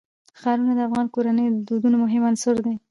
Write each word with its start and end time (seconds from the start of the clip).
ښارونه 0.41 0.73
د 0.75 0.79
افغان 0.87 1.07
کورنیو 1.15 1.53
د 1.55 1.57
دودونو 1.69 1.95
مهم 2.03 2.23
عنصر 2.29 2.55
دی. 2.65 2.73